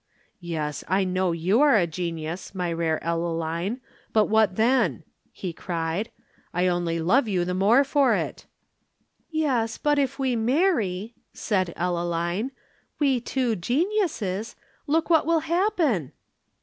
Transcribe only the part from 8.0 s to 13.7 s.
it." "Yes, but if we marry," said Ellaline, "we two